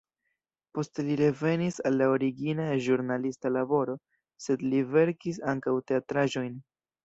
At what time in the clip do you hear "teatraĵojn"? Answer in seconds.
5.93-6.53